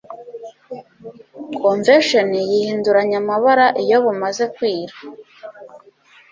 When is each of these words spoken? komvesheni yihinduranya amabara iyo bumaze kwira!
komvesheni 1.57 2.39
yihinduranya 2.51 3.17
amabara 3.23 3.65
iyo 3.83 3.97
bumaze 4.03 4.43
kwira! 4.55 4.95